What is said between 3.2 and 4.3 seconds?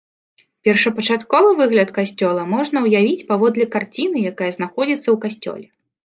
паводле карціны,